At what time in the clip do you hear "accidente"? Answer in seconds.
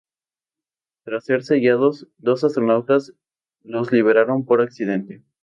4.61-5.21